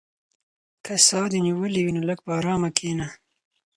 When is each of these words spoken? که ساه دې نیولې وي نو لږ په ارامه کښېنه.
که 0.85 0.93
ساه 1.07 1.27
دې 1.31 1.39
نیولې 1.47 1.81
وي 1.83 1.93
نو 1.95 2.01
لږ 2.09 2.19
په 2.25 2.31
ارامه 2.39 2.69
کښېنه. 2.77 3.07